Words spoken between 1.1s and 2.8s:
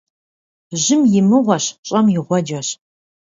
и мыгъуэщ, щӀэм и гъуэджэщ.